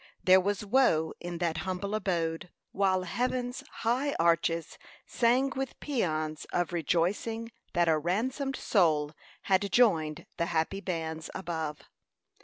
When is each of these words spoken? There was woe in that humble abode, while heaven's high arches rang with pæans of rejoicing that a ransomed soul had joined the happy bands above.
There 0.23 0.41
was 0.41 0.65
woe 0.65 1.13
in 1.19 1.37
that 1.37 1.57
humble 1.57 1.93
abode, 1.93 2.49
while 2.71 3.03
heaven's 3.03 3.63
high 3.85 4.13
arches 4.17 4.79
rang 5.21 5.51
with 5.55 5.79
pæans 5.79 6.47
of 6.51 6.73
rejoicing 6.73 7.51
that 7.73 7.87
a 7.87 7.99
ransomed 7.99 8.55
soul 8.55 9.11
had 9.43 9.71
joined 9.71 10.25
the 10.37 10.47
happy 10.47 10.81
bands 10.81 11.29
above. 11.35 11.83